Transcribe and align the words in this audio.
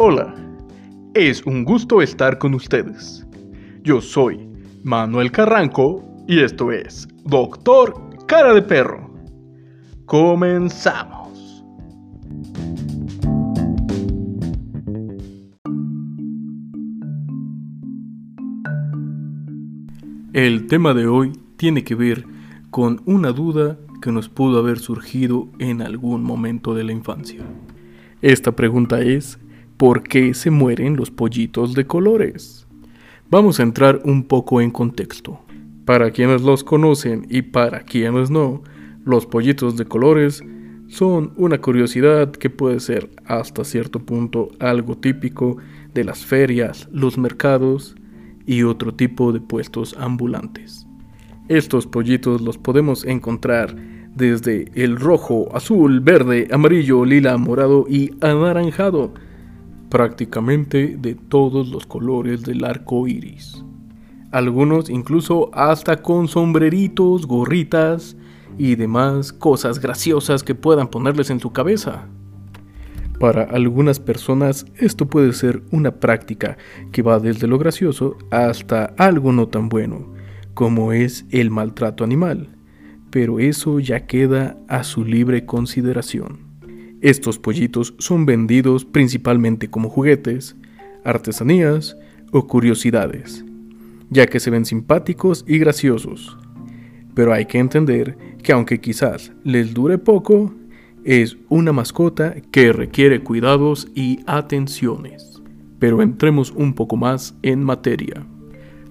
Hola, 0.00 0.32
es 1.14 1.44
un 1.44 1.64
gusto 1.64 2.00
estar 2.00 2.38
con 2.38 2.54
ustedes. 2.54 3.26
Yo 3.82 4.00
soy 4.00 4.48
Manuel 4.84 5.32
Carranco 5.32 6.04
y 6.28 6.38
esto 6.38 6.70
es 6.70 7.08
Doctor 7.24 8.08
Cara 8.28 8.54
de 8.54 8.62
Perro. 8.62 9.12
Comenzamos. 10.06 11.64
El 20.32 20.68
tema 20.68 20.94
de 20.94 21.08
hoy 21.08 21.32
tiene 21.56 21.82
que 21.82 21.96
ver 21.96 22.24
con 22.70 23.02
una 23.04 23.32
duda 23.32 23.76
que 24.00 24.12
nos 24.12 24.28
pudo 24.28 24.60
haber 24.60 24.78
surgido 24.78 25.48
en 25.58 25.82
algún 25.82 26.22
momento 26.22 26.72
de 26.72 26.84
la 26.84 26.92
infancia. 26.92 27.44
Esta 28.22 28.52
pregunta 28.52 29.00
es, 29.00 29.40
¿por 29.78 30.02
qué 30.02 30.34
se 30.34 30.50
mueren 30.50 30.96
los 30.96 31.12
pollitos 31.12 31.74
de 31.74 31.86
colores? 31.86 32.66
Vamos 33.30 33.60
a 33.60 33.62
entrar 33.62 34.02
un 34.04 34.24
poco 34.24 34.60
en 34.60 34.72
contexto. 34.72 35.40
Para 35.84 36.10
quienes 36.10 36.42
los 36.42 36.64
conocen 36.64 37.26
y 37.30 37.42
para 37.42 37.84
quienes 37.84 38.28
no, 38.28 38.62
los 39.04 39.24
pollitos 39.24 39.76
de 39.76 39.84
colores 39.84 40.42
son 40.88 41.32
una 41.36 41.60
curiosidad 41.60 42.32
que 42.32 42.50
puede 42.50 42.80
ser 42.80 43.08
hasta 43.24 43.64
cierto 43.64 44.00
punto 44.00 44.50
algo 44.58 44.98
típico 44.98 45.58
de 45.94 46.02
las 46.02 46.26
ferias, 46.26 46.88
los 46.90 47.16
mercados 47.16 47.94
y 48.46 48.64
otro 48.64 48.92
tipo 48.92 49.32
de 49.32 49.40
puestos 49.40 49.94
ambulantes. 49.96 50.86
Estos 51.48 51.86
pollitos 51.86 52.40
los 52.40 52.58
podemos 52.58 53.04
encontrar 53.04 53.76
desde 54.16 54.72
el 54.74 54.96
rojo, 54.96 55.48
azul, 55.54 56.00
verde, 56.00 56.48
amarillo, 56.50 57.04
lila, 57.04 57.36
morado 57.36 57.86
y 57.88 58.10
anaranjado, 58.20 59.14
prácticamente 59.88 60.96
de 60.98 61.14
todos 61.14 61.68
los 61.68 61.86
colores 61.86 62.42
del 62.42 62.64
arco 62.64 63.06
iris. 63.06 63.64
Algunos 64.30 64.90
incluso 64.90 65.50
hasta 65.54 66.02
con 66.02 66.28
sombreritos, 66.28 67.26
gorritas 67.26 68.16
y 68.58 68.74
demás 68.74 69.32
cosas 69.32 69.78
graciosas 69.78 70.42
que 70.42 70.54
puedan 70.54 70.88
ponerles 70.88 71.30
en 71.30 71.40
su 71.40 71.52
cabeza. 71.52 72.06
Para 73.18 73.44
algunas 73.44 73.98
personas 73.98 74.66
esto 74.76 75.06
puede 75.06 75.32
ser 75.32 75.62
una 75.72 75.96
práctica 75.96 76.56
que 76.92 77.02
va 77.02 77.18
desde 77.18 77.46
lo 77.46 77.58
gracioso 77.58 78.16
hasta 78.30 78.94
algo 78.96 79.32
no 79.32 79.48
tan 79.48 79.68
bueno, 79.68 80.12
como 80.54 80.92
es 80.92 81.24
el 81.30 81.50
maltrato 81.50 82.04
animal 82.04 82.58
pero 83.10 83.38
eso 83.38 83.80
ya 83.80 84.06
queda 84.06 84.58
a 84.68 84.84
su 84.84 85.04
libre 85.04 85.46
consideración. 85.46 86.47
Estos 87.00 87.38
pollitos 87.38 87.94
son 87.98 88.26
vendidos 88.26 88.84
principalmente 88.84 89.70
como 89.70 89.88
juguetes, 89.88 90.56
artesanías 91.04 91.96
o 92.32 92.46
curiosidades, 92.46 93.44
ya 94.10 94.26
que 94.26 94.40
se 94.40 94.50
ven 94.50 94.64
simpáticos 94.64 95.44
y 95.46 95.58
graciosos. 95.58 96.36
Pero 97.14 97.32
hay 97.32 97.46
que 97.46 97.58
entender 97.58 98.16
que 98.42 98.52
aunque 98.52 98.80
quizás 98.80 99.32
les 99.44 99.74
dure 99.74 99.98
poco, 99.98 100.54
es 101.04 101.36
una 101.48 101.72
mascota 101.72 102.34
que 102.50 102.72
requiere 102.72 103.20
cuidados 103.20 103.88
y 103.94 104.20
atenciones. 104.26 105.40
Pero 105.78 106.02
entremos 106.02 106.50
un 106.50 106.74
poco 106.74 106.96
más 106.96 107.36
en 107.42 107.62
materia 107.62 108.26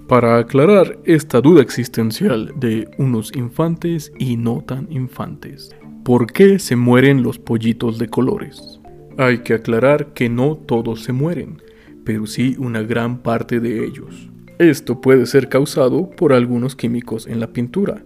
para 0.08 0.38
aclarar 0.38 0.98
esta 1.04 1.42
duda 1.42 1.62
existencial 1.62 2.54
de 2.56 2.90
unos 2.98 3.36
infantes 3.36 4.14
y 4.18 4.38
no 4.38 4.64
tan 4.66 4.90
infantes. 4.90 5.76
¿Por 6.08 6.32
qué 6.32 6.58
se 6.58 6.78
mueren 6.78 7.22
los 7.22 7.38
pollitos 7.38 7.98
de 7.98 8.08
colores? 8.08 8.80
Hay 9.18 9.40
que 9.40 9.54
aclarar 9.54 10.14
que 10.14 10.30
no 10.30 10.56
todos 10.56 11.04
se 11.04 11.12
mueren, 11.12 11.62
pero 12.06 12.28
sí 12.28 12.56
una 12.60 12.82
gran 12.82 13.18
parte 13.18 13.60
de 13.60 13.84
ellos. 13.84 14.30
Esto 14.58 15.02
puede 15.02 15.26
ser 15.26 15.50
causado 15.50 16.10
por 16.10 16.32
algunos 16.32 16.78
químicos 16.78 17.28
en 17.28 17.42
la 17.42 17.48
pintura, 17.48 18.06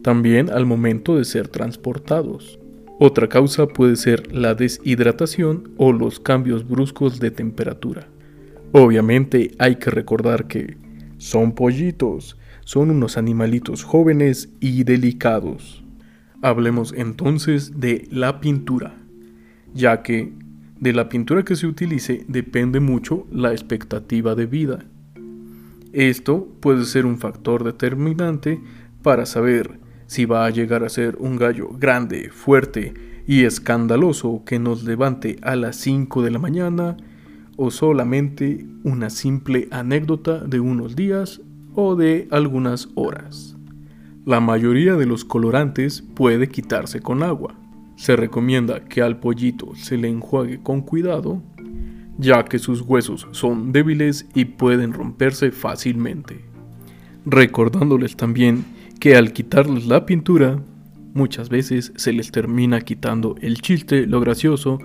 también 0.00 0.48
al 0.48 0.64
momento 0.64 1.18
de 1.18 1.26
ser 1.26 1.48
transportados. 1.48 2.58
Otra 2.98 3.28
causa 3.28 3.66
puede 3.66 3.96
ser 3.96 4.34
la 4.34 4.54
deshidratación 4.54 5.74
o 5.76 5.92
los 5.92 6.20
cambios 6.20 6.66
bruscos 6.66 7.20
de 7.20 7.30
temperatura. 7.30 8.08
Obviamente 8.72 9.50
hay 9.58 9.76
que 9.76 9.90
recordar 9.90 10.46
que 10.46 10.78
son 11.18 11.54
pollitos, 11.54 12.38
son 12.64 12.90
unos 12.90 13.18
animalitos 13.18 13.84
jóvenes 13.84 14.48
y 14.60 14.84
delicados. 14.84 15.83
Hablemos 16.44 16.92
entonces 16.94 17.80
de 17.80 18.06
la 18.10 18.38
pintura, 18.38 18.94
ya 19.72 20.02
que 20.02 20.34
de 20.78 20.92
la 20.92 21.08
pintura 21.08 21.42
que 21.42 21.56
se 21.56 21.66
utilice 21.66 22.26
depende 22.28 22.80
mucho 22.80 23.26
la 23.32 23.52
expectativa 23.52 24.34
de 24.34 24.44
vida. 24.44 24.84
Esto 25.94 26.46
puede 26.60 26.84
ser 26.84 27.06
un 27.06 27.16
factor 27.16 27.64
determinante 27.64 28.60
para 29.02 29.24
saber 29.24 29.80
si 30.06 30.26
va 30.26 30.44
a 30.44 30.50
llegar 30.50 30.84
a 30.84 30.90
ser 30.90 31.16
un 31.18 31.38
gallo 31.38 31.70
grande, 31.78 32.28
fuerte 32.28 32.92
y 33.26 33.44
escandaloso 33.44 34.42
que 34.44 34.58
nos 34.58 34.84
levante 34.84 35.38
a 35.40 35.56
las 35.56 35.76
5 35.76 36.20
de 36.20 36.30
la 36.30 36.38
mañana 36.38 36.98
o 37.56 37.70
solamente 37.70 38.66
una 38.82 39.08
simple 39.08 39.66
anécdota 39.70 40.40
de 40.40 40.60
unos 40.60 40.94
días 40.94 41.40
o 41.74 41.96
de 41.96 42.28
algunas 42.30 42.90
horas. 42.96 43.53
La 44.26 44.40
mayoría 44.40 44.94
de 44.94 45.04
los 45.04 45.22
colorantes 45.22 46.00
puede 46.00 46.48
quitarse 46.48 47.00
con 47.00 47.22
agua. 47.22 47.54
Se 47.96 48.16
recomienda 48.16 48.82
que 48.82 49.02
al 49.02 49.20
pollito 49.20 49.74
se 49.74 49.98
le 49.98 50.08
enjuague 50.08 50.62
con 50.62 50.80
cuidado, 50.80 51.42
ya 52.16 52.42
que 52.46 52.58
sus 52.58 52.80
huesos 52.80 53.26
son 53.32 53.70
débiles 53.70 54.26
y 54.34 54.46
pueden 54.46 54.94
romperse 54.94 55.52
fácilmente. 55.52 56.42
Recordándoles 57.26 58.16
también 58.16 58.64
que 58.98 59.14
al 59.14 59.34
quitarles 59.34 59.86
la 59.86 60.06
pintura, 60.06 60.58
muchas 61.12 61.50
veces 61.50 61.92
se 61.96 62.14
les 62.14 62.32
termina 62.32 62.80
quitando 62.80 63.34
el 63.42 63.60
chiste, 63.60 64.06
lo 64.06 64.20
gracioso 64.20 64.78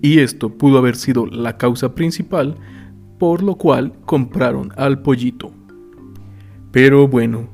y 0.00 0.18
esto 0.18 0.58
pudo 0.58 0.78
haber 0.78 0.96
sido 0.96 1.26
la 1.26 1.56
causa 1.56 1.94
principal 1.94 2.56
por 3.20 3.44
lo 3.44 3.54
cual 3.54 3.92
compraron 4.06 4.72
al 4.76 5.02
pollito. 5.02 5.52
Pero 6.72 7.06
bueno, 7.06 7.48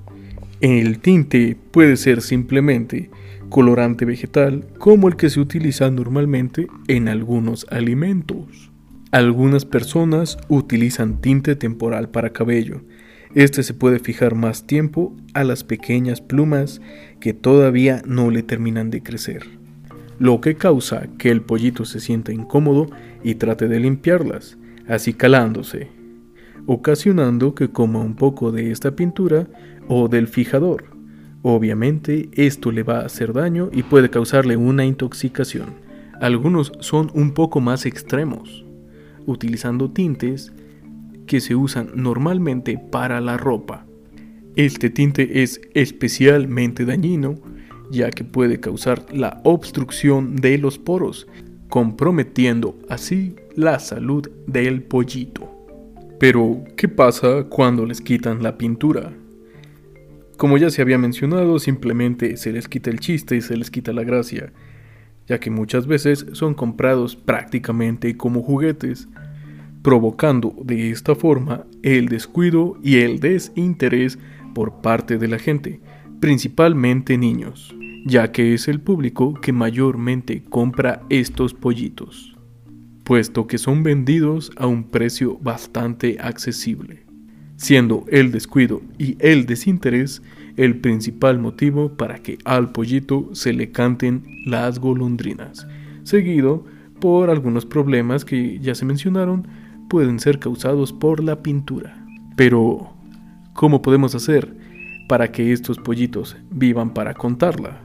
el 0.61 0.99
tinte 0.99 1.57
puede 1.71 1.97
ser 1.97 2.21
simplemente 2.23 3.11
colorante 3.49 4.05
vegetal 4.05 4.67
como 4.79 5.09
el 5.09 5.17
que 5.17 5.31
se 5.31 5.41
utiliza 5.41 5.91
normalmente 5.91 6.67
en 6.89 7.09
algunos 7.09 7.67
alimentos. 7.71 8.71
Algunas 9.11 9.65
personas 9.65 10.37
utilizan 10.49 11.21
tinte 11.21 11.57
temporal 11.57 12.11
para 12.11 12.33
cabello. 12.33 12.83
Este 13.35 13.63
se 13.63 13.75
puede 13.75 13.99
fijar 13.99 14.35
más 14.35 14.67
tiempo 14.67 15.17
a 15.35 15.45
las 15.45 15.65
pequeñas 15.65 16.21
plumas 16.21 16.81
que 17.21 17.35
todavía 17.35 18.03
no 18.07 18.31
le 18.31 18.43
terminan 18.43 18.91
de 18.91 19.03
crecer 19.03 19.59
lo 20.19 20.41
que 20.41 20.57
causa 20.57 21.09
que 21.19 21.31
el 21.31 21.43
pollito 21.43 21.85
se 21.85 22.01
sienta 22.01 22.33
incómodo 22.33 22.89
y 23.23 23.37
trate 23.37 23.69
de 23.69 23.81
limpiarlas, 23.81 24.59
así 24.89 25.13
calándose, 25.13 25.89
ocasionando 26.67 27.55
que 27.55 27.71
coma 27.71 28.01
un 28.01 28.15
poco 28.15 28.53
de 28.53 28.71
esta 28.71 28.97
pintura 28.97 29.49
o 29.89 30.09
del 30.09 30.29
fijador. 30.29 30.85
Obviamente 31.43 32.29
esto 32.33 32.73
le 32.73 32.83
va 32.83 33.01
a 33.01 33.07
hacer 33.07 33.33
daño 33.33 33.71
y 33.73 33.83
puede 33.83 34.11
causarle 34.11 34.57
una 34.57 34.85
intoxicación. 34.85 35.75
Algunos 36.21 36.73
son 36.81 37.11
un 37.15 37.33
poco 37.33 37.61
más 37.61 37.87
extremos, 37.87 38.65
utilizando 39.27 39.91
tintes 39.91 40.53
que 41.27 41.41
se 41.41 41.55
usan 41.55 41.91
normalmente 41.95 42.79
para 42.91 43.21
la 43.21 43.37
ropa. 43.37 43.87
Este 44.57 44.91
tinte 44.91 45.43
es 45.43 45.61
especialmente 45.75 46.85
dañino 46.85 47.37
ya 47.91 48.11
que 48.11 48.25
puede 48.25 48.61
causar 48.61 49.07
la 49.13 49.41
obstrucción 49.45 50.37
de 50.37 50.59
los 50.59 50.79
poros, 50.79 51.27
comprometiendo 51.69 52.79
así 52.89 53.37
la 53.55 53.79
salud 53.79 54.29
del 54.47 54.83
pollito. 54.83 55.58
Pero, 56.19 56.65
¿qué 56.77 56.89
pasa 56.89 57.45
cuando 57.45 57.87
les 57.87 58.01
quitan 58.01 58.43
la 58.43 58.59
pintura? 58.59 59.13
Como 60.37 60.59
ya 60.59 60.71
se 60.71 60.83
había 60.83 60.99
mencionado, 60.99 61.59
simplemente 61.59 62.37
se 62.37 62.53
les 62.53 62.69
quita 62.69 62.91
el 62.91 63.01
chiste 63.01 63.37
y 63.37 63.41
se 63.41 63.57
les 63.57 63.71
quita 63.71 63.93
la 63.93 64.05
gracia, 64.05 64.53
ya 65.27 65.39
que 65.39 65.51
muchas 65.51 65.87
veces 65.87 66.27
son 66.33 66.55
comprados 66.55 67.17
prácticamente 67.17 68.17
como 68.17 68.43
juguetes, 68.43 69.09
provocando 69.83 70.55
de 70.63 70.91
esta 70.91 71.15
forma 71.15 71.67
el 71.83 72.09
descuido 72.09 72.79
y 72.83 72.99
el 72.99 73.21
desinterés 73.21 74.19
por 74.55 74.81
parte 74.81 75.19
de 75.19 75.29
la 75.29 75.39
gente, 75.39 75.81
principalmente 76.21 77.17
niños 77.17 77.75
ya 78.09 78.33
que 78.33 78.55
es 78.55 78.69
el 78.69 78.81
público 78.81 79.35
que 79.35 79.53
mayormente 79.53 80.43
compra 80.49 81.03
estos 81.11 81.55
pollitos, 81.55 82.37
puesto 83.09 83.47
que 83.47 83.57
son 83.57 83.83
vendidos 83.83 84.53
a 84.59 84.67
un 84.67 84.85
precio 84.85 85.39
bastante 85.41 86.19
accesible, 86.21 87.07
siendo 87.57 88.05
el 88.09 88.33
descuido 88.33 88.83
y 88.99 89.17
el 89.19 89.47
desinterés 89.47 90.21
el 90.59 90.77
principal 90.77 91.39
motivo 91.39 91.97
para 91.97 92.19
que 92.19 92.37
al 92.45 92.71
pollito 92.71 93.31
se 93.33 93.55
le 93.55 93.71
canten 93.71 94.25
las 94.45 94.79
golondrinas, 94.79 95.67
seguido 96.03 96.67
por 97.01 97.31
algunos 97.31 97.65
problemas 97.65 98.27
que 98.27 98.59
ya 98.59 98.75
se 98.75 98.85
mencionaron, 98.85 99.49
pueden 99.89 100.21
ser 100.21 100.39
causados 100.39 100.93
por 100.93 101.25
la 101.25 101.43
pintura. 101.43 102.05
Pero, 102.37 102.93
¿cómo 103.55 103.81
podemos 103.81 104.15
hacer 104.15 104.55
para 105.09 105.33
que 105.33 105.55
estos 105.55 105.79
pollitos 105.79 106.37
vivan 106.51 106.93
para 106.93 107.15
contarla? 107.15 107.81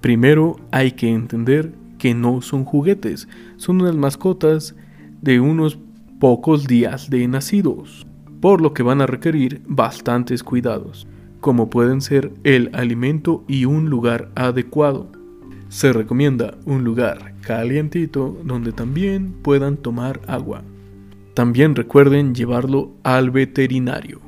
Primero 0.00 0.56
hay 0.70 0.92
que 0.92 1.10
entender 1.10 1.74
que 2.06 2.14
no 2.14 2.40
son 2.40 2.64
juguetes, 2.64 3.26
son 3.56 3.80
unas 3.80 3.96
mascotas 3.96 4.76
de 5.22 5.40
unos 5.40 5.76
pocos 6.20 6.68
días 6.68 7.10
de 7.10 7.26
nacidos, 7.26 8.06
por 8.40 8.60
lo 8.60 8.72
que 8.72 8.84
van 8.84 9.00
a 9.00 9.08
requerir 9.08 9.60
bastantes 9.66 10.44
cuidados, 10.44 11.08
como 11.40 11.68
pueden 11.68 12.00
ser 12.00 12.32
el 12.44 12.70
alimento 12.74 13.42
y 13.48 13.64
un 13.64 13.90
lugar 13.90 14.30
adecuado. 14.36 15.10
Se 15.68 15.92
recomienda 15.92 16.56
un 16.64 16.84
lugar 16.84 17.34
calientito 17.40 18.38
donde 18.44 18.70
también 18.70 19.32
puedan 19.42 19.76
tomar 19.76 20.20
agua. 20.28 20.62
También 21.34 21.74
recuerden 21.74 22.36
llevarlo 22.36 22.92
al 23.02 23.32
veterinario. 23.32 24.20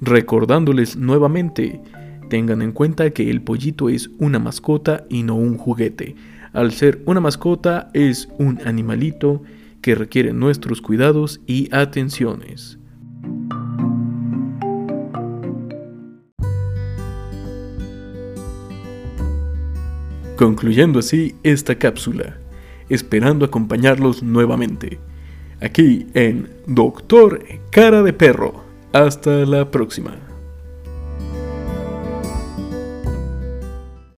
Recordándoles 0.00 0.96
nuevamente, 0.96 1.80
tengan 2.28 2.60
en 2.60 2.72
cuenta 2.72 3.10
que 3.10 3.30
el 3.30 3.40
pollito 3.40 3.88
es 3.88 4.10
una 4.18 4.40
mascota 4.40 5.04
y 5.08 5.22
no 5.22 5.36
un 5.36 5.58
juguete. 5.58 6.16
Al 6.52 6.72
ser 6.72 7.02
una 7.06 7.20
mascota 7.20 7.90
es 7.94 8.28
un 8.38 8.58
animalito 8.64 9.42
que 9.82 9.94
requiere 9.94 10.32
nuestros 10.32 10.80
cuidados 10.80 11.40
y 11.46 11.68
atenciones. 11.74 12.78
Concluyendo 20.36 21.00
así 21.00 21.34
esta 21.42 21.74
cápsula, 21.76 22.38
esperando 22.88 23.44
acompañarlos 23.44 24.22
nuevamente, 24.22 24.98
aquí 25.60 26.06
en 26.14 26.48
Doctor 26.66 27.44
Cara 27.70 28.02
de 28.02 28.12
Perro. 28.12 28.64
Hasta 28.92 29.44
la 29.44 29.70
próxima. 29.70 30.29